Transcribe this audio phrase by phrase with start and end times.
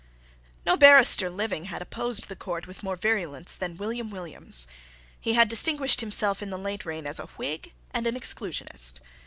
[0.65, 4.65] No barrister living had opposed the court with more virulence than William Williams.
[5.19, 8.95] He had distinguished himself in the late reign as a Whig and an Exclusionist.